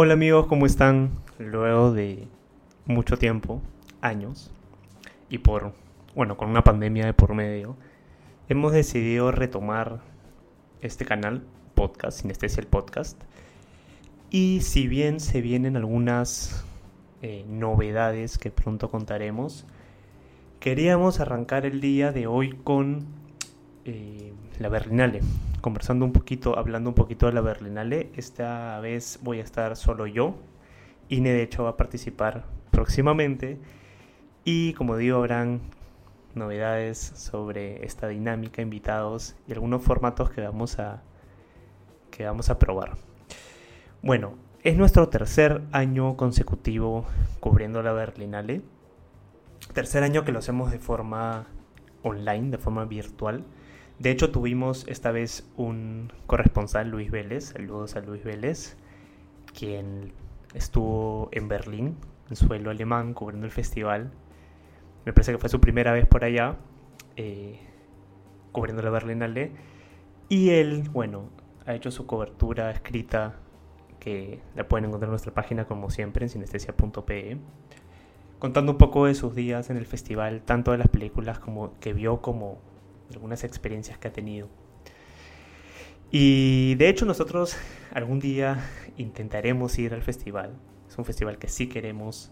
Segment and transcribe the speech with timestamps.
[0.00, 1.10] hola amigos, ¿cómo están?
[1.40, 2.28] Luego de
[2.86, 3.60] mucho tiempo,
[4.00, 4.52] años,
[5.28, 5.72] y por,
[6.14, 7.74] bueno, con una pandemia de por medio,
[8.48, 9.98] hemos decidido retomar
[10.82, 11.42] este canal,
[11.74, 13.20] podcast, Sinestesia el Podcast.
[14.30, 16.64] Y si bien se vienen algunas
[17.20, 19.66] eh, novedades que pronto contaremos,
[20.60, 23.04] queríamos arrancar el día de hoy con
[23.84, 25.22] eh, la Berlinale,
[25.60, 28.10] conversando un poquito, hablando un poquito de la Berlinale.
[28.16, 30.36] Esta vez voy a estar solo yo.
[31.08, 33.58] Ine de hecho va a participar próximamente.
[34.44, 35.60] Y como digo, habrán
[36.34, 41.02] novedades sobre esta dinámica, invitados y algunos formatos que vamos a,
[42.10, 42.96] que vamos a probar.
[44.02, 47.04] Bueno, es nuestro tercer año consecutivo
[47.40, 48.62] cubriendo la Berlinale.
[49.72, 51.46] Tercer año que lo hacemos de forma
[52.02, 53.44] online, de forma virtual.
[53.98, 58.76] De hecho, tuvimos esta vez un corresponsal, Luis Vélez, saludos a Luis Vélez,
[59.52, 60.12] quien
[60.54, 61.96] estuvo en Berlín,
[62.30, 64.12] en suelo alemán, cubriendo el festival.
[65.04, 66.56] Me parece que fue su primera vez por allá,
[67.16, 67.58] eh,
[68.52, 69.50] cubriendo la Berlinale.
[70.28, 71.30] Y él, bueno,
[71.66, 73.34] ha hecho su cobertura escrita,
[73.98, 77.38] que la pueden encontrar en nuestra página como siempre, en sinestesia.pe,
[78.38, 81.92] contando un poco de sus días en el festival, tanto de las películas como que
[81.92, 82.58] vio como
[83.12, 84.48] algunas experiencias que ha tenido.
[86.10, 87.56] Y de hecho nosotros
[87.92, 88.64] algún día
[88.96, 90.56] intentaremos ir al festival.
[90.88, 92.30] Es un festival que sí queremos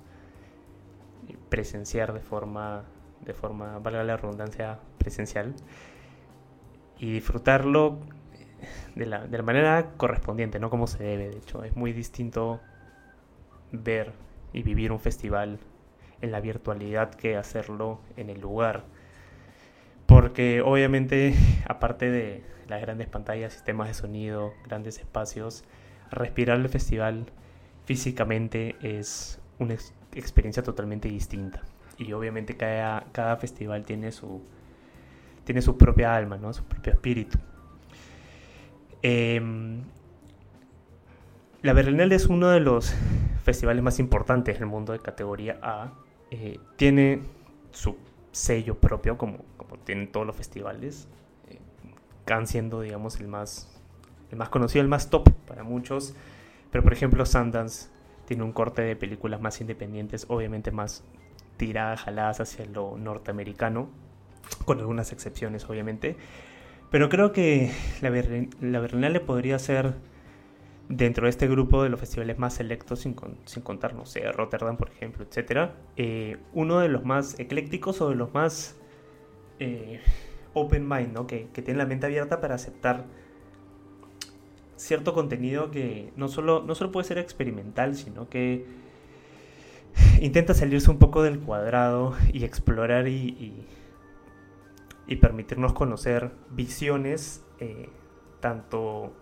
[1.48, 2.84] presenciar de forma,
[3.24, 5.54] de forma, valga la redundancia, presencial.
[6.98, 7.98] Y disfrutarlo
[8.94, 11.28] de la, de la manera correspondiente, no como se debe.
[11.28, 12.60] De hecho, es muy distinto
[13.72, 14.12] ver
[14.54, 15.58] y vivir un festival
[16.22, 18.84] en la virtualidad que hacerlo en el lugar
[20.06, 21.34] porque obviamente,
[21.68, 25.64] aparte de las grandes pantallas, sistemas de sonido, grandes espacios,
[26.10, 27.26] respirar el festival
[27.84, 29.74] físicamente es una
[30.14, 31.62] experiencia totalmente distinta.
[31.98, 34.42] Y obviamente cada, cada festival tiene su,
[35.44, 36.52] tiene su propia alma, ¿no?
[36.52, 37.38] su propio espíritu.
[39.02, 39.82] Em,
[41.62, 42.94] la Berlinale es uno de los
[43.44, 45.92] festivales más importantes del mundo de categoría A.
[46.30, 47.22] Eh, tiene
[47.70, 47.96] su
[48.36, 51.08] sello propio, como, como tienen todos los festivales.
[51.48, 51.58] Eh,
[52.26, 53.80] Cannes siendo, digamos, el más,
[54.30, 56.14] el más conocido, el más top para muchos.
[56.70, 57.88] Pero, por ejemplo, Sundance
[58.26, 61.02] tiene un corte de películas más independientes, obviamente más
[61.56, 63.88] tiradas, jaladas hacia lo norteamericano,
[64.66, 66.16] con algunas excepciones, obviamente.
[66.90, 69.94] Pero creo que la, la Berlinale podría ser
[70.88, 74.76] dentro de este grupo de los festivales más selectos, sin, sin contar, no sé, Rotterdam,
[74.76, 78.76] por ejemplo, etc., eh, uno de los más eclécticos o de los más
[79.58, 80.00] eh,
[80.54, 81.26] open mind, ¿no?
[81.26, 83.04] Que, que tiene la mente abierta para aceptar
[84.76, 88.66] cierto contenido que no solo, no solo puede ser experimental, sino que
[90.20, 93.66] intenta salirse un poco del cuadrado y explorar y,
[95.06, 97.88] y, permitirnos conocer visiones eh,
[98.40, 99.14] tanto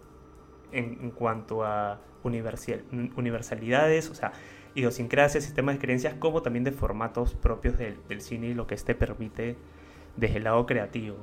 [0.75, 4.33] en, cuanto a universalidades, o sea,
[4.75, 8.95] idiosincrasias, sistemas de creencias, como también de formatos propios del, cine y lo que este
[8.95, 9.57] permite
[10.17, 11.17] desde el lado creativo.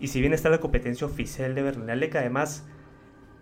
[0.00, 2.66] Y si bien está la competencia oficial de Berlinale, que además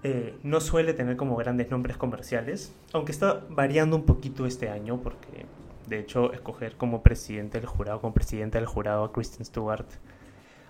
[0.02, 5.02] eh, no suele tener como grandes nombres comerciales, aunque está variando un poquito este año,
[5.02, 5.46] porque
[5.86, 9.86] de hecho escoger como presidente del jurado, como presidente del jurado a Kristen Stewart,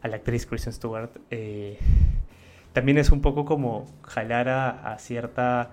[0.02, 1.78] a la actriz Kristen Stewart, eh,
[2.76, 5.70] también es un poco como jalar a, cierta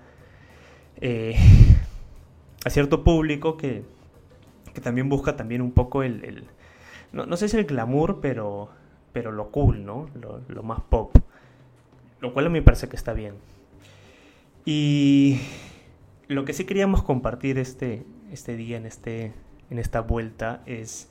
[1.02, 1.36] eh,
[2.64, 3.84] a cierto público que,
[4.82, 6.46] también busca también un poco el,
[7.12, 8.70] no, sé si el glamour pero
[9.12, 10.08] pero lo cool no
[10.48, 11.14] lo, más pop.
[12.20, 13.34] Lo cual a mí me parece que está bien.
[14.64, 15.42] Y
[16.26, 19.34] lo que sí queríamos compartir este este día en este
[19.68, 21.10] en esta vuelta es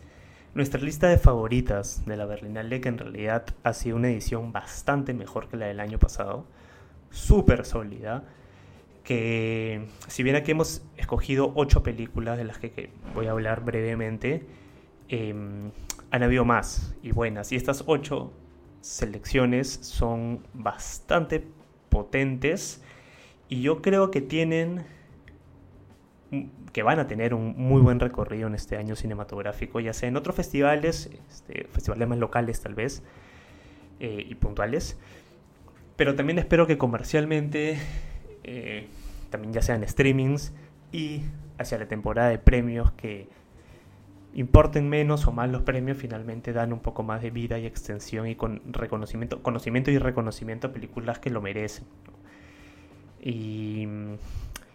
[0.54, 5.14] nuestra lista de favoritas de la Berlinale, que en realidad ha sido una edición bastante
[5.14, 6.46] mejor que la del año pasado,
[7.10, 8.24] súper sólida,
[9.04, 14.46] que si bien aquí hemos escogido ocho películas de las que, voy a hablar brevemente,
[15.10, 15.72] em,
[16.12, 18.32] han habido más y buenas, y estas ocho
[18.82, 21.44] selecciones son bastante
[21.90, 22.82] potentes
[23.50, 24.86] y yo creo que tienen
[26.72, 30.18] que van a tener un muy buen recorrido en este año cinematográfico, ya sea en
[30.18, 33.04] otros festivales, este, festivales más locales tal vez,
[34.00, 34.98] eh, y puntuales,
[35.96, 37.78] pero también espero que comercialmente,
[38.44, 38.88] eh,
[39.30, 40.54] también ya sean streamings
[40.92, 41.22] y
[41.58, 43.28] hacia la temporada de premios que
[44.34, 48.28] importen menos o más los premios, finalmente dan un poco más de vida y extensión
[48.28, 51.86] y con reconocimiento, conocimiento y reconocimiento a películas que lo merecen.
[53.22, 53.88] Y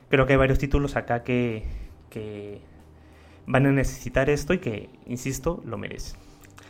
[0.08, 1.64] creo que hay varios títulos acá que,
[2.10, 2.60] que
[3.46, 6.18] van a necesitar esto y que, insisto, lo merecen.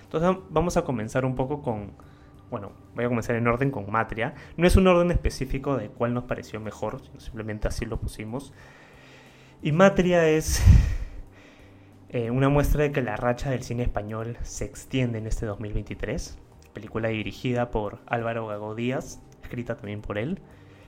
[0.04, 1.92] Entonces vamos a comenzar un poco con,
[2.50, 4.34] bueno, voy a comenzar en orden con Matria.
[4.56, 8.52] No es un orden específico de cuál nos pareció mejor, simplemente así lo pusimos.
[9.60, 10.62] Y Matria es
[12.10, 16.38] eh, una muestra de que la racha del cine español se extiende en este 2023.
[16.72, 20.40] Película dirigida por Álvaro Gago Díaz, escrita también por él.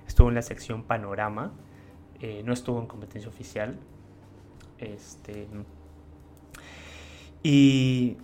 [0.06, 1.52] Estuvo en la sección Panorama,
[2.20, 3.78] eh, no estuvo en competencia oficial.
[4.78, 5.46] Este,
[7.42, 8.16] y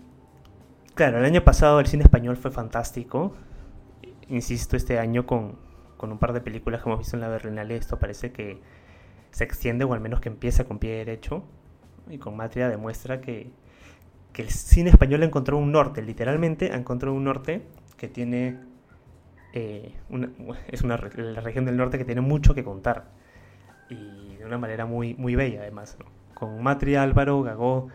[0.94, 3.34] claro, el año pasado el cine español fue fantástico.
[4.28, 5.56] Insisto, este año con,
[5.96, 8.60] con un par de películas que hemos visto en la Berlinale, esto parece que
[9.30, 11.44] se extiende o al menos que empieza con pie derecho.
[12.08, 13.50] Y con Matria demuestra que,
[14.32, 17.62] que el cine español encontró un norte, literalmente encontró un norte
[17.96, 18.60] que tiene...
[19.52, 19.94] Eh,
[20.68, 23.10] es una, la región del norte que tiene mucho que contar.
[23.88, 25.96] Y de una manera muy, muy bella además.
[26.34, 27.88] Con Matria, Álvaro, Gagó,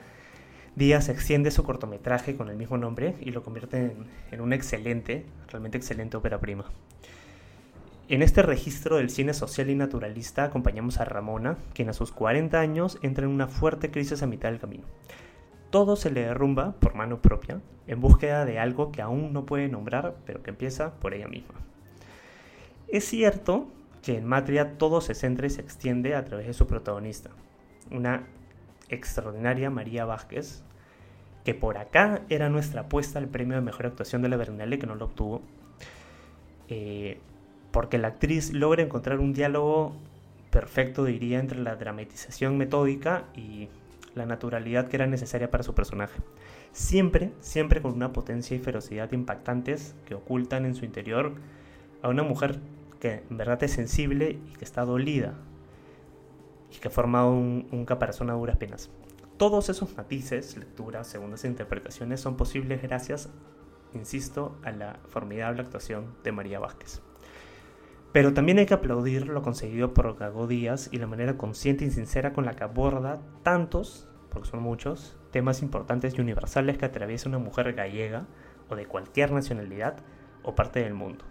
[0.76, 5.26] Díaz extiende su cortometraje con el mismo nombre y lo convierte en, en una excelente,
[5.50, 6.66] realmente excelente ópera prima.
[8.08, 12.60] En este registro del cine social y naturalista acompañamos a Ramona, quien a sus 40
[12.60, 14.84] años entra en una fuerte crisis a mitad del camino.
[15.70, 19.70] Todo se le derrumba por mano propia, en búsqueda de algo que aún no puede
[19.70, 21.56] nombrar, pero que empieza por ella misma.
[22.90, 23.68] Es cierto
[24.01, 27.30] que en Matria todo se centra y se extiende a través de su protagonista,
[27.92, 28.24] una
[28.89, 30.63] extraordinaria María Vázquez,
[31.44, 34.88] que por acá era nuestra apuesta al premio de mejor actuación de la Berlinale, que
[34.88, 35.42] no lo obtuvo.
[36.68, 37.19] Eh,
[37.71, 39.95] porque la actriz logra encontrar un diálogo
[40.51, 43.69] perfecto, diría, entre la dramatización metódica y
[44.13, 46.19] la naturalidad que era necesaria para su personaje.
[46.74, 51.33] Siempre, siempre con una potencia y ferocidad impactantes que ocultan en su interior
[52.01, 52.59] a una mujer
[53.01, 55.33] que en verdad es sensible y que está dolida
[56.71, 58.89] y que forma un, un caparazón a duras penas.
[59.36, 63.30] Todos esos matices, lecturas, segundas interpretaciones son posibles gracias,
[63.94, 67.01] insisto, a la formidable actuación de María Vázquez.
[68.12, 71.92] Pero también hay que aplaudir lo conseguido por Gago Díaz y la manera consciente y
[71.92, 77.30] sincera con la que aborda tantos, porque son muchos, temas importantes y universales que atraviesa
[77.30, 78.27] una mujer gallega
[78.69, 79.98] o de cualquier nacionalidad
[80.44, 81.25] o parte del mundo.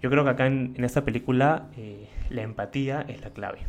[0.00, 3.60] Yo creo que acá en, esta película eh, la empatía es la clave.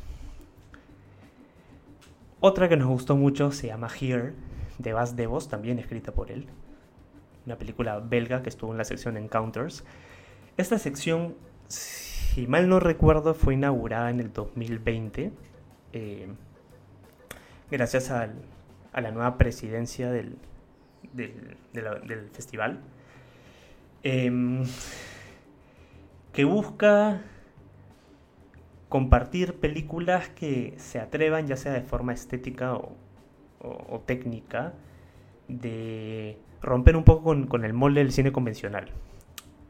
[2.40, 4.34] Otra que nos gustó mucho se llama Here,
[4.78, 6.48] de Bas Devos, también escrita por él.
[7.46, 9.84] Una película belga que estuvo en la sección Encounters
[10.60, 11.36] esta sección,
[11.70, 15.32] si mal no recuerdo, fue inaugurada en el 2020,
[15.94, 16.28] eh,
[17.72, 18.30] gracias a
[18.94, 20.36] la nueva presidencia del,
[22.34, 22.82] festival,
[24.04, 24.66] em,
[26.40, 27.20] que busca
[28.88, 34.72] compartir películas que se atrevan, ya sea de forma estética o, técnica,
[35.50, 38.94] de romper un poco con el molde del cine convencional.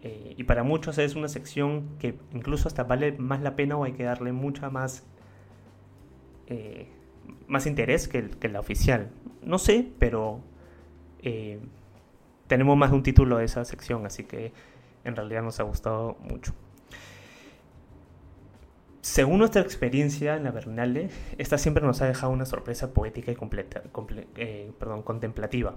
[0.03, 3.83] Eh, y para muchos es una sección que incluso hasta vale más la pena o
[3.83, 5.07] hay que darle mucha más,
[6.45, 6.87] eh,
[7.47, 9.09] más interés que, la oficial.
[9.41, 10.39] No sé, pero
[11.23, 11.57] eh,
[12.45, 14.53] tenemos más de un título de esa sección, así que
[15.03, 16.53] en realidad nos ha gustado mucho.
[19.01, 23.35] Según nuestra experiencia en la Berlinale, esta siempre nos ha dejado una sorpresa poética y
[23.35, 23.81] completa,
[24.77, 25.75] perdón, contemplativa.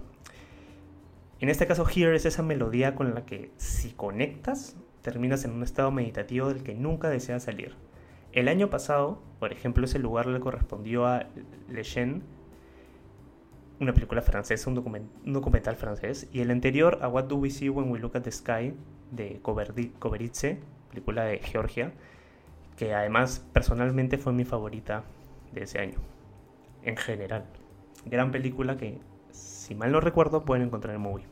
[1.41, 5.63] En este caso, Here es esa melodía con la que si conectas, terminas en un
[5.63, 7.75] estado meditativo del que nunca deseas salir.
[8.33, 11.27] El año pasado, por ejemplo, ese lugar le correspondió a
[11.69, 12.23] Le Chien,
[13.79, 17.91] una película francesa, un, documental francés, y el anterior a What Do We See When
[17.91, 18.75] We Look at the Sky,
[19.13, 20.59] de Koberitze,
[20.91, 21.93] película de Georgia,
[22.77, 25.05] que además personalmente fue mi favorita
[25.53, 25.99] de ese año,
[26.83, 27.45] en general.
[28.07, 28.99] Gran película que,
[29.31, 31.27] si mal no recuerdo, pueden encontrar en Movie.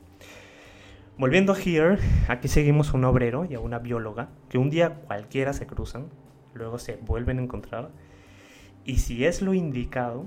[1.18, 5.00] Volviendo a Here, aquí seguimos a un obrero y a una bióloga que un día
[5.06, 6.06] cualquiera se cruzan,
[6.54, 7.90] luego se vuelven a encontrar
[8.84, 10.26] y si es lo indicado,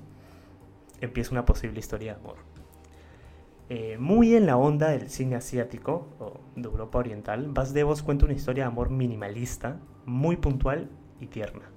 [1.01, 2.52] empieza una posible historia de amor.
[3.75, 8.25] Eh, muy en la onda del cine asiático o de Europa Oriental, Bas Devos cuenta
[8.25, 11.71] una historia de amor minimalista, muy puntual y tierna.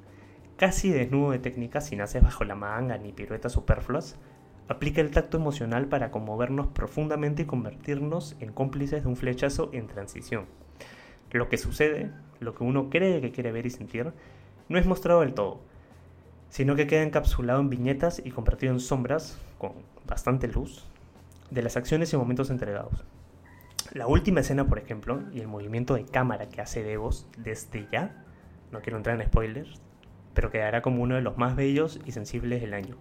[0.58, 4.18] Casi desnudo de técnica, sin hacer bajo la manga ni piruetas superfluas,
[4.68, 9.86] Aplica el tacto emocional para conmovernos profundamente y convertirnos en cómplices de un flechazo en
[9.86, 10.44] transición.
[11.30, 12.10] Lo que sucede,
[12.40, 14.12] lo que uno cree que quiere ver y sentir,
[14.68, 15.60] no es mostrado del todo,
[16.50, 19.72] sino que queda encapsulado en viñetas y convertido en sombras, con
[20.04, 20.84] bastante luz,
[21.50, 23.04] de las acciones y momentos entregados.
[23.92, 28.24] La última escena, por ejemplo, y el movimiento de cámara que hace Devos desde ya,
[28.72, 29.80] no quiero entrar en spoilers,
[30.34, 32.96] pero quedará como uno de los más bellos y sensibles del año.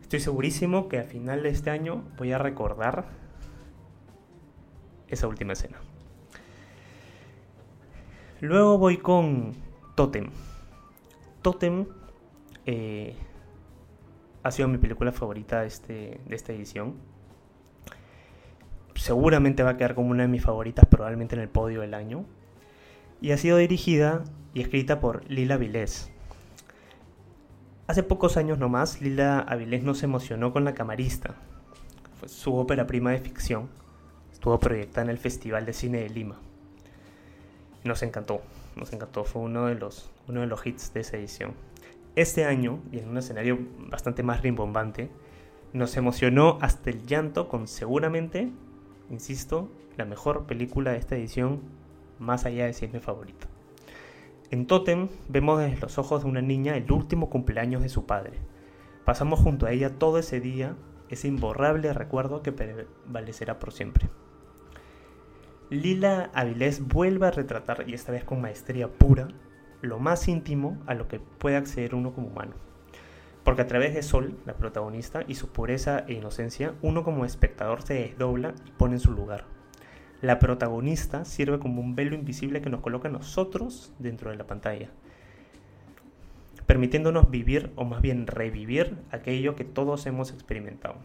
[0.00, 3.06] Estoy segurísimo que al final de este año voy a recordar
[5.08, 5.78] esa última escena.
[8.40, 9.54] Luego voy con
[9.94, 10.30] Totem.
[11.42, 11.86] Totem
[12.66, 13.16] eh,
[14.42, 16.94] ha sido mi película favorita este, de esta edición.
[19.06, 22.24] Seguramente va a quedar como una de mis favoritas, probablemente en el podio del año.
[23.20, 26.10] Y ha sido dirigida y escrita por Lila Vilés.
[27.86, 31.36] Hace pocos años nomás, Lila Avilés no se emocionó con La Camarista.
[32.26, 33.68] Su ópera prima de ficción.
[34.32, 36.40] Estuvo proyectada en el Festival de Cine de Lima.
[37.84, 38.40] Nos encantó,
[38.74, 39.22] nos encantó.
[39.22, 41.54] Fue uno de los, uno de los hits de esa edición.
[42.16, 43.56] Este año, y en un escenario
[43.88, 45.10] bastante más rimbombante,
[45.72, 48.50] nos emocionó hasta el llanto con seguramente,
[49.10, 51.60] insisto, la mejor película de esta edición,
[52.18, 53.46] más allá de si es mi favorito.
[54.50, 58.38] En Totem vemos desde los ojos de una niña el último cumpleaños de su padre.
[59.04, 60.76] Pasamos junto a ella todo ese día,
[61.08, 64.08] ese imborrable recuerdo que prevalecerá por siempre.
[65.68, 69.28] Lila Avilés vuelve a retratar, y esta vez con maestría pura,
[69.82, 72.54] lo más íntimo a lo que puede acceder uno como humano.
[73.46, 77.80] Porque a través de Sol, la protagonista, y su pureza e inocencia, uno como espectador
[77.80, 79.44] se desdobla y pone en su lugar.
[80.20, 84.90] La protagonista sirve como un velo invisible que nos coloca nosotros dentro de la pantalla,
[86.66, 90.96] permitiéndonos vivir o más bien revivir aquello que todos hemos experimentado.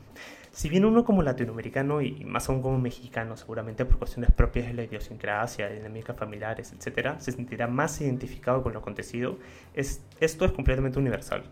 [0.50, 4.74] Si bien uno como latinoamericano y más aún como mexicano, seguramente por cuestiones propias de
[4.74, 9.38] la idiosincrasia, dinámicas familiares, etc., se sentirá más identificado con lo acontecido,
[9.76, 11.44] es, esto es completamente universal.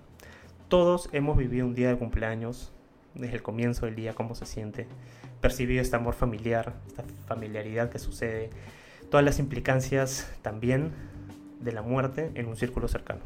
[0.70, 2.72] Todos hemos vivido un día de cumpleaños,
[3.16, 4.86] desde el comienzo del día, cómo se siente,
[5.42, 8.52] percibido este amor familiar, esta familiaridad que sucede,
[9.10, 10.92] todas las implicancias también
[11.60, 13.22] de la muerte en un círculo cercano.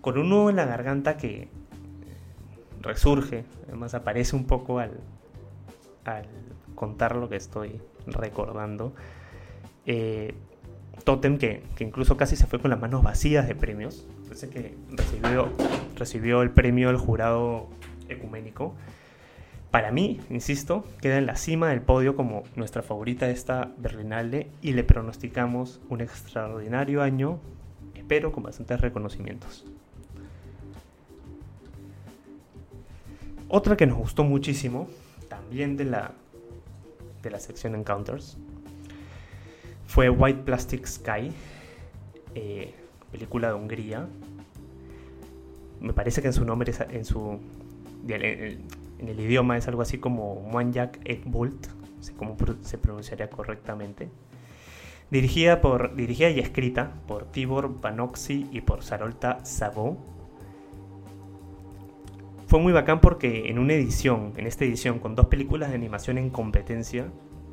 [0.00, 1.50] Con un nudo en la garganta que
[2.80, 4.92] resurge, además aparece un poco al,
[6.74, 8.94] contar lo que estoy recordando.
[9.84, 10.32] Eh,
[11.04, 14.06] Totem, que, que, incluso casi se fue con las manos vacías de premios,
[14.42, 15.48] que recibió,
[15.96, 17.68] recibió el premio del jurado
[18.08, 18.74] ecuménico.
[19.70, 24.72] Para mí, insisto, queda en la cima del podio como nuestra favorita esta Berlinale y
[24.72, 27.40] le pronosticamos un extraordinario año,
[27.94, 29.64] espero con bastantes reconocimientos.
[33.48, 34.88] Otra que nos gustó muchísimo,
[35.28, 36.12] también de la,
[37.22, 38.36] de la sección Encounters,
[39.86, 41.32] fue White Plastic Sky,
[42.34, 42.74] eh,
[43.14, 44.08] película de Hungría.
[45.80, 47.38] Me parece que en su nombre, en su
[48.08, 54.08] en el idioma es algo así como Mwanjak Ekbolt, no sé cómo se pronunciaría correctamente.
[55.12, 59.96] Dirigida, por, dirigida y escrita por Tibor Banoxi y por Sarolta Sabo
[62.48, 66.18] fue muy bacán porque en una edición, en esta edición, con dos películas de animación
[66.18, 67.06] en competencia,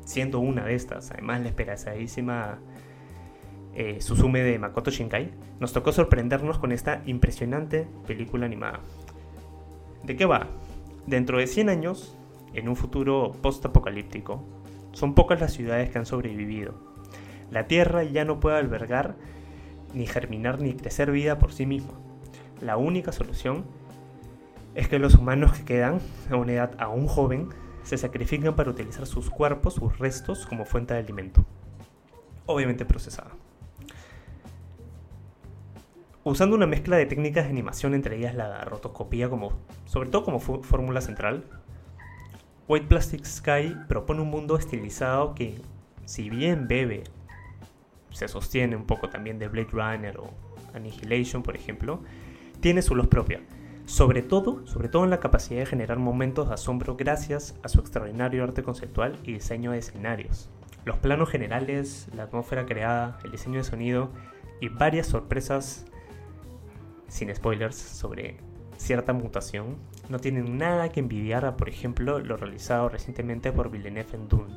[0.04, 2.58] siendo una de estas, además la esperanzadísima
[3.74, 8.80] eh, Suzume de Makoto Shinkai, nos tocó sorprendernos con esta impresionante película animada.
[10.02, 10.48] ¿De qué va?
[11.06, 12.16] Dentro de 100 años,
[12.54, 14.42] en un futuro post-apocalíptico,
[14.92, 16.74] son pocas las ciudades que han sobrevivido.
[17.50, 19.16] La Tierra ya no puede albergar,
[19.94, 21.92] ni germinar, ni crecer vida por sí misma.
[22.60, 23.64] La única solución
[24.74, 26.00] es que los humanos que quedan
[26.30, 27.48] a una edad aún joven
[27.82, 31.44] se sacrifican para utilizar sus cuerpos, sus restos, como fuente de alimento,
[32.46, 33.32] obviamente procesada.
[36.24, 39.52] Usando una mezcla de técnicas de animación, entre ellas la rotoscopía, como,
[39.86, 41.44] sobre todo como fórmula central,
[42.68, 45.60] White Plastic Sky propone un mundo estilizado que,
[46.04, 47.04] si bien bebe,
[48.10, 50.30] se sostiene un poco también de Blade Runner o
[50.74, 52.00] Annihilation, por ejemplo,
[52.60, 53.40] tiene su luz propia
[53.84, 57.80] sobre todo, sobre todo en la capacidad de generar momentos de asombro gracias a su
[57.80, 60.48] extraordinario arte conceptual y diseño de escenarios.
[60.84, 64.10] Los planos generales, la atmósfera creada, el diseño de sonido
[64.60, 65.84] y varias sorpresas,
[67.12, 68.38] sin spoilers, sobre
[68.78, 69.76] cierta mutación,
[70.08, 74.56] no tienen nada que envidiar a, por ejemplo, lo realizado recientemente por Villeneuve en Dune.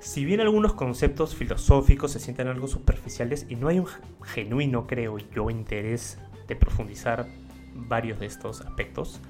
[0.00, 3.86] Si bien algunos conceptos filosóficos se sienten algo superficiales y no hay un
[4.22, 7.26] genuino, creo yo, interés de profundizar
[7.74, 9.20] varios de estos aspectos.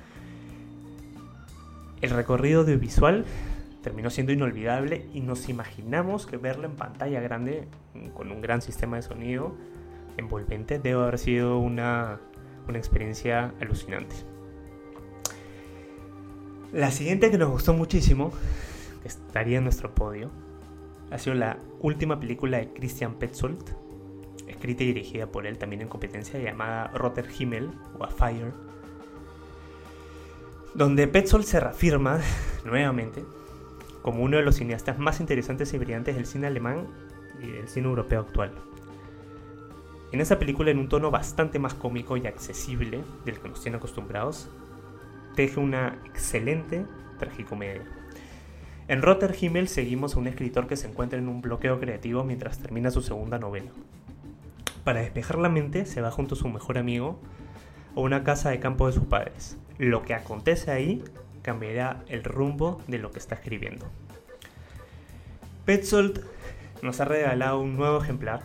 [2.01, 3.25] El recorrido audiovisual
[3.83, 7.69] terminó siendo inolvidable y nos imaginamos que verlo en pantalla grande
[8.15, 9.55] con un gran sistema de sonido
[10.21, 12.21] envolvente debe haber sido una,
[12.69, 14.15] una experiencia alucinante.
[16.73, 18.33] La siguiente que nos gustó muchísimo,
[19.03, 20.31] que estaría en nuestro podio,
[21.11, 23.59] ha sido la última película de Christian Petzold,
[24.47, 28.53] escrita y dirigida por él también en competencia, llamada Rotter Himmel o A Fire,
[30.75, 32.21] donde Petzold se reafirma
[32.65, 33.25] nuevamente
[34.03, 36.87] como uno de los cineastas más interesantes y brillantes del cine alemán
[37.43, 38.53] y del cine europeo actual.
[40.13, 43.79] En esa película, en un tono bastante más cómico y accesible del que nos tienen
[43.79, 44.49] acostumbrados,
[45.37, 46.85] teje una excelente
[47.19, 47.83] tragicomedia.
[48.89, 52.59] En Rotter Himmel seguimos a un escritor que se encuentra en un bloqueo creativo mientras
[52.59, 53.71] termina su segunda novela.
[54.83, 57.21] Para despejar la mente, se va junto a su mejor amigo
[57.95, 59.59] a una casa de campo de sus padres.
[59.79, 61.05] Lo que acontece ahí
[61.43, 63.87] cambiará el rumbo de lo que está escribiendo.
[65.65, 66.25] Petzold
[66.83, 68.43] nos ha regalado un nuevo ejemplar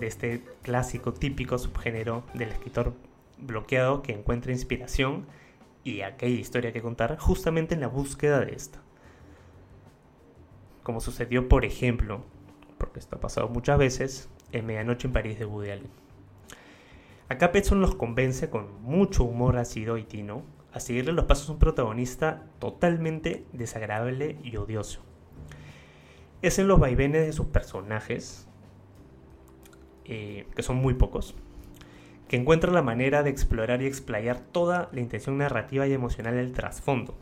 [0.00, 2.94] de este clásico típico subgénero del escritor
[3.38, 5.26] bloqueado que encuentra inspiración
[5.84, 8.80] y aquella historia que contar justamente en la búsqueda de esta.
[10.82, 12.24] Como sucedió, por ejemplo,
[12.78, 15.90] porque esto ha pasado muchas veces, en Medianoche en París de Woody Allen.
[17.28, 20.42] Acá Petson los convence con mucho humor ácido y tino
[20.72, 25.00] a seguirle los pasos a un protagonista totalmente desagradable y odioso.
[26.42, 28.48] Es en los vaivenes de sus personajes,
[30.04, 31.34] eh, que son muy pocos,
[32.28, 36.52] que encuentra la manera de explorar y explayar toda la intención narrativa y emocional del
[36.52, 37.16] trasfondo.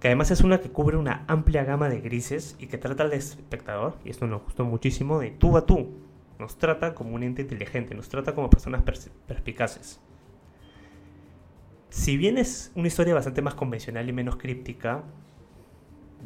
[0.00, 3.12] Que además es una que cubre una amplia gama de grises y que trata al
[3.12, 5.90] espectador, y esto nos gustó muchísimo, de tú a tú.
[6.38, 10.00] Nos trata como un ente inteligente, nos trata como personas perspicaces.
[11.90, 15.02] Si bien es una historia bastante más convencional y menos críptica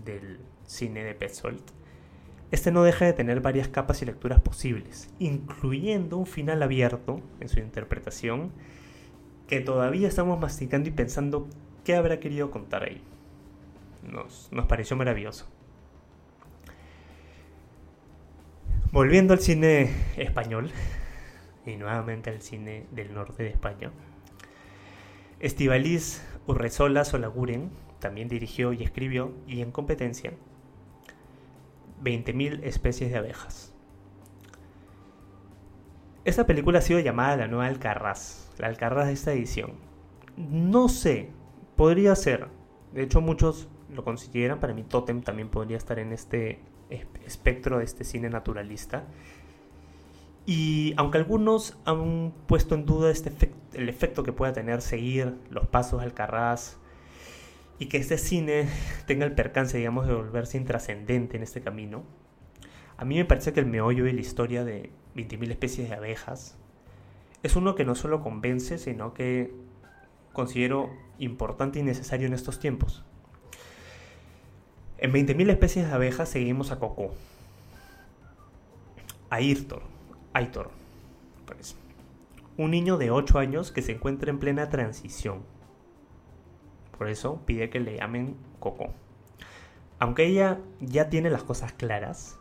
[0.04, 1.62] del cine de Petzold,
[2.50, 7.48] este no deja de tener varias capas y lecturas posibles, incluyendo un final abierto en
[7.48, 8.52] su interpretación
[9.48, 11.48] que todavía estamos masticando y pensando
[11.84, 13.02] qué habrá querido contar ahí.
[14.10, 15.46] Nos, nos pareció maravilloso.
[18.92, 20.70] Volviendo al cine español
[21.66, 23.90] y nuevamente al cine del norte de España,
[25.40, 30.32] Estivaliz Urresola Solaguren también dirigió y escribió, y en competencia,
[32.02, 33.74] 20.000 especies de abejas.
[36.24, 39.72] Esta película ha sido llamada la nueva Alcarraz, la Alcarraz de esta edición.
[40.36, 41.30] No sé,
[41.76, 42.48] podría ser.
[42.92, 44.58] De hecho, muchos lo consideran.
[44.58, 46.60] Para mí, Totem también podría estar en este
[47.26, 49.04] espectro de este cine naturalista.
[50.46, 53.32] Y aunque algunos han puesto en duda este
[53.72, 56.76] el efecto que pueda tener seguir los pasos de Alcarraz
[57.78, 58.68] y que este cine
[59.06, 62.04] tenga el percance, digamos, de volverse intrascendente en este camino,
[62.96, 66.56] a mí me parece que el meollo de la historia de 20.000 especies de abejas
[67.42, 69.52] es uno que no solo convence, sino que
[70.32, 73.04] considero importante y necesario en estos tiempos.
[74.98, 77.12] En 20.000 especies de abejas seguimos a Coco,
[79.28, 79.82] a Irtor,
[80.32, 80.70] Aitor,
[81.46, 81.76] pues,
[82.56, 85.42] un niño de 8 años que se encuentra en plena transición
[86.96, 88.92] por eso pide que le llamen Coco.
[89.98, 92.38] Aunque ella ya tiene las cosas claras,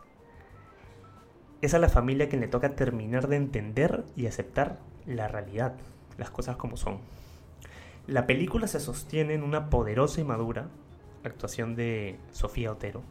[1.62, 5.74] es a la familia quien le toca terminar de entender y aceptar la realidad,
[6.18, 6.98] las cosas como son.
[8.06, 10.68] La película se sostiene en una poderosa y madura
[11.24, 13.02] actuación de Sofía Otero,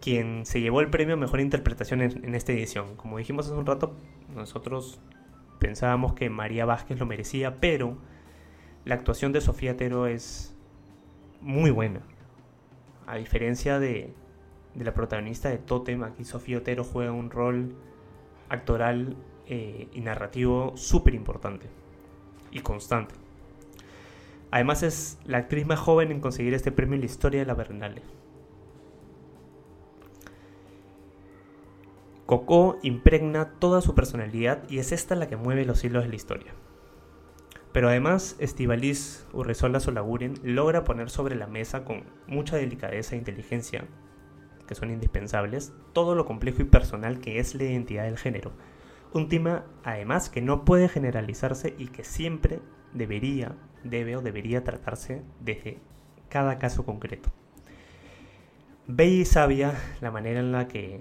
[0.00, 2.96] quien se llevó el premio a Mejor Interpretación en, en, esta edición.
[2.96, 3.94] Como dijimos hace un rato,
[4.34, 5.00] nosotros
[5.58, 7.98] pensábamos que María Vázquez lo merecía, pero
[8.84, 10.54] la actuación de Sofía Tero es
[11.40, 12.00] muy buena.
[13.06, 14.12] A diferencia de,
[14.74, 17.74] la protagonista de Totem, aquí Sofía Otero juega un rol
[18.48, 19.16] actoral
[19.46, 21.66] eh, y narrativo súper importante
[22.50, 23.14] y constante.
[24.50, 27.54] Además es la actriz más joven en conseguir este premio en la historia de la
[27.54, 28.02] Berlinale.
[32.26, 36.16] Coco impregna toda su personalidad y es esta la que mueve los hilos de la
[36.16, 36.54] historia.
[37.72, 43.84] Pero además, Estivaliz Urresola Solaguren logra poner sobre la mesa con mucha delicadeza e inteligencia,
[44.66, 48.52] que son indispensables, todo lo complejo y personal que es la identidad del género.
[49.14, 52.60] Un tema, además, que no puede generalizarse y que siempre
[52.92, 55.78] debería, debe o debería tratarse desde
[56.28, 57.30] cada caso concreto.
[58.86, 61.00] Bella y sabia la manera en la que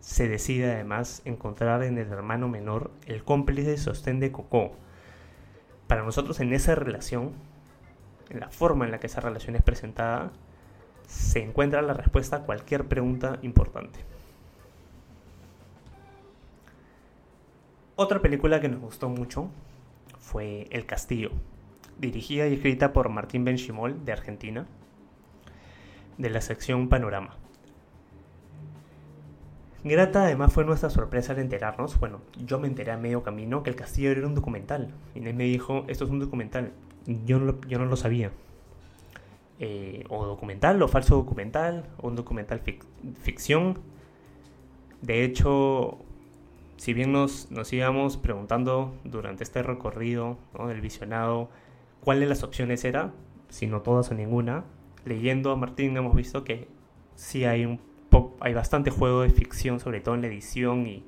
[0.00, 4.76] se decide además encontrar en el hermano menor el cómplice sostén de Coco,
[5.86, 7.32] para nosotros en esa relación,
[8.30, 10.32] en la forma en la que esa relación es presentada,
[11.06, 14.00] se encuentra la respuesta a cualquier pregunta importante.
[17.94, 19.48] Otra película que nos gustó mucho
[20.18, 21.30] fue El Castillo,
[21.98, 24.66] dirigida y escrita por Martín Benchimol de Argentina,
[26.18, 27.36] de la sección Panorama.
[29.88, 33.70] Grata además fue nuestra sorpresa al enterarnos, bueno, yo me enteré a medio camino que
[33.70, 34.92] el castillo era un documental.
[35.14, 36.72] Inés me dijo, esto es un documental.
[37.24, 38.32] Yo no, yo no lo sabía.
[39.58, 42.62] Eh, o documental, o falso documental, o un documental
[43.20, 43.78] ficción.
[45.02, 45.98] De hecho,
[46.76, 51.48] si bien nos, nos íbamos preguntando durante este recorrido del visionado
[52.00, 53.12] cuál de las opciones era,
[53.48, 54.64] si no todas o ninguna,
[55.04, 56.68] leyendo a Martín hemos visto que
[57.14, 57.80] sí hay un
[58.40, 61.04] hay bastante juego de ficción, sobre todo en la edición y,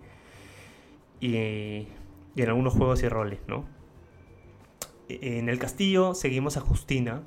[1.20, 3.64] en algunos juegos y roles, ¿no?
[5.08, 7.22] En el castillo seguimos a Justina,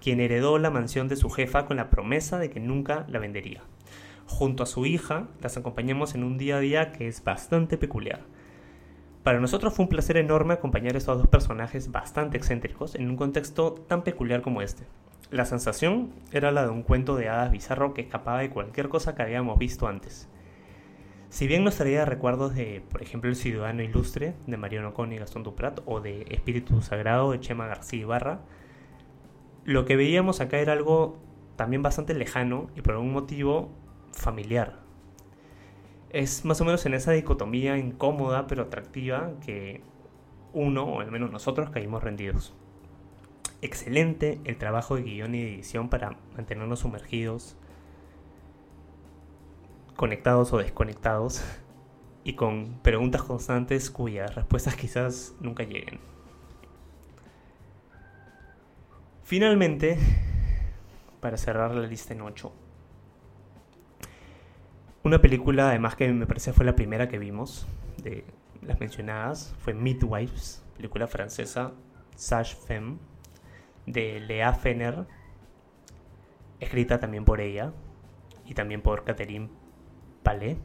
[0.00, 3.62] quien heredó la mansión de su jefa con la promesa de que nunca la vendería.
[4.26, 8.20] Junto a su hija, las acompañamos en un día a día que es bastante peculiar.
[9.22, 13.16] Para nosotros fue un placer enorme acompañar a estos dos personajes bastante excéntricos en un
[13.16, 14.84] contexto tan peculiar como este.
[15.30, 19.16] La sensación era la de un cuento de hadas bizarro que escapaba de cualquier cosa
[19.16, 20.28] que habíamos visto antes.
[21.30, 25.18] Si bien nos traía recuerdos de, por ejemplo, El Ciudadano Ilustre de Mariano Con y
[25.18, 28.38] Gastón Duprat o de Espíritu Sagrado de Chema García Ibarra,
[29.64, 31.18] lo que veíamos acá era algo
[31.56, 33.72] también bastante lejano y por algún motivo
[34.12, 34.78] familiar.
[36.10, 39.82] Es más o menos en esa dicotomía incómoda pero atractiva que
[40.52, 42.54] uno, o al menos nosotros, caímos rendidos
[43.62, 47.56] excelente el trabajo de guion y edición para mantenernos sumergidos,
[49.96, 51.42] conectados o desconectados,
[52.26, 56.00] y con preguntas constantes cuyas respuestas quizás nunca lleguen.
[59.22, 59.96] Finalmente,
[61.20, 62.52] para cerrar la lista en 8,
[65.04, 67.68] una película además que me parece fue la primera que vimos
[68.02, 68.24] de
[68.60, 71.74] las mencionadas, fue Midwives, película francesa,
[72.16, 72.98] Sage Femme,
[73.86, 75.06] de Lea Fener,
[76.60, 77.72] escrita también por ella
[78.44, 79.48] y también por Catherine
[80.22, 80.58] Palais,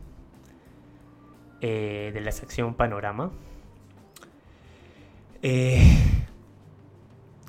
[1.62, 3.32] eh, de la sección Panorama.
[5.44, 5.82] Eh,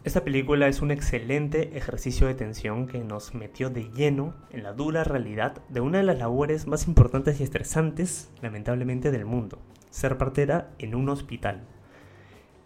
[0.04, 4.72] esta película es un excelente ejercicio de tensión que nos metió de lleno en la
[4.72, 9.58] dura realidad de una de las labores más importantes y estresantes, lamentablemente, del mundo,
[9.90, 11.62] ser partera en un hospital.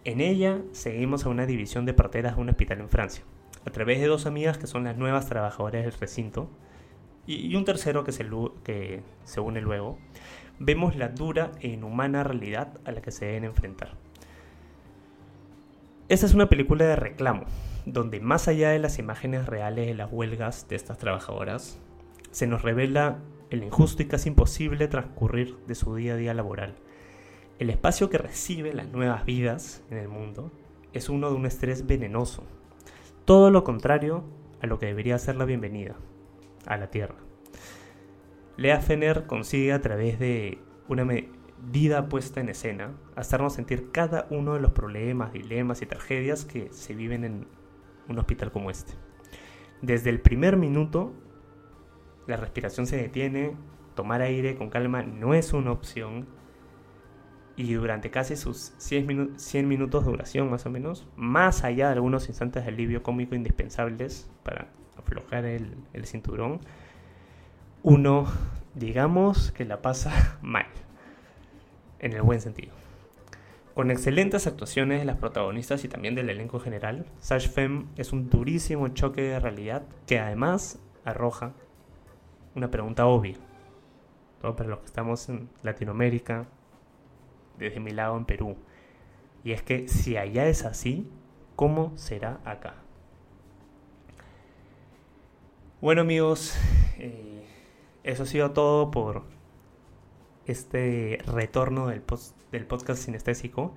[0.06, 3.24] En ella seguimos a una división de parteras de un hospital en Francia,
[3.64, 6.48] a través de dos amigas que son las nuevas trabajadoras del recinto
[7.26, 8.24] y, un tercero que se,
[8.62, 9.98] que se une luego,
[10.60, 13.94] vemos la dura e inhumana realidad a la que se deben enfrentar.
[16.08, 17.42] Esta es una película de reclamo,
[17.84, 21.80] donde más allá de las imágenes reales de las huelgas de estas trabajadoras,
[22.30, 23.18] se nos revela
[23.50, 26.76] el injusto y casi imposible transcurrir de su día a día laboral
[27.58, 30.50] el espacio que recibe las nuevas vidas en el mundo
[30.92, 32.44] es uno de un estrés venenoso.
[33.24, 34.24] Todo lo contrario
[34.60, 35.96] a lo que debería ser la bienvenida
[36.66, 37.16] a la Tierra.
[38.56, 44.54] Lea Fener consigue a través de una medida puesta en escena hacernos sentir cada uno
[44.54, 47.46] de los problemas, dilemas y tragedias que se viven en
[48.08, 48.92] un hospital como este.
[49.82, 51.12] Desde el primer minuto,
[52.26, 53.56] la respiración se detiene,
[53.94, 56.26] tomar aire con calma no es una opción,
[57.56, 61.94] y durante casi sus 100, 100, minutos de duración más o menos, más allá de
[61.94, 66.60] algunos instantes de alivio cómico indispensables para aflojar el, el cinturón,
[67.82, 68.26] uno,
[68.74, 70.66] digamos que la pasa mal,
[71.98, 72.72] en el buen sentido.
[73.74, 78.30] Con excelentes actuaciones de las protagonistas y también del elenco general, Sash Femme es un
[78.30, 81.52] durísimo choque de realidad que además arroja
[82.54, 83.36] una pregunta obvia.
[84.40, 86.46] Todo para los que estamos en Latinoamérica,
[87.58, 88.56] desde mi lado en Perú.
[89.44, 91.10] Y es que si allá es así,
[91.54, 92.74] ¿cómo será acá?
[95.80, 96.56] Bueno amigos,
[96.98, 97.46] eh,
[98.02, 99.22] eso ha sido todo por
[100.46, 102.02] este retorno del,
[102.50, 103.74] del podcast sinestésico.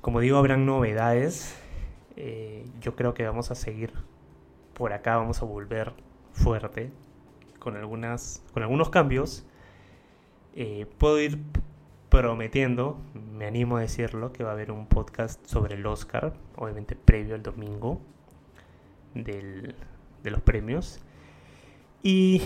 [0.00, 1.56] Como digo, habrán novedades.
[2.16, 3.92] Eh, yo creo que vamos a seguir
[4.74, 5.92] por acá, vamos a volver
[6.32, 6.92] fuerte
[7.58, 9.46] con, algunas, con algunos cambios.
[10.56, 11.38] Eh, puedo ir
[12.08, 12.96] prometiendo,
[13.32, 17.34] me animo a decirlo, que va a haber un podcast sobre el Oscar, obviamente previo
[17.34, 18.00] al domingo
[19.14, 19.74] de
[20.22, 21.00] los premios.
[22.04, 22.40] Y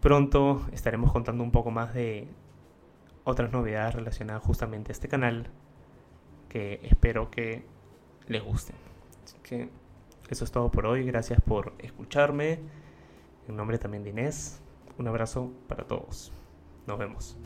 [0.00, 2.28] pronto estaremos contando un poco más de
[3.24, 5.48] otras novedades relacionadas justamente a este canal
[6.48, 7.64] que espero que
[8.26, 8.76] les gusten.
[9.24, 9.68] Así que
[10.30, 11.04] eso es todo por hoy.
[11.04, 12.60] Gracias por escucharme.
[13.48, 14.62] En nombre también de Inés,
[14.96, 16.32] un abrazo para todos.
[16.86, 17.36] Nos vemos.